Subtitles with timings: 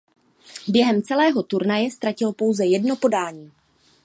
[0.67, 3.51] Během celého turnaje ztratil pouze jedno podání.